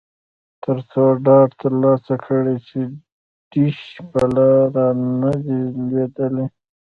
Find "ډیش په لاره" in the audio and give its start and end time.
3.51-4.87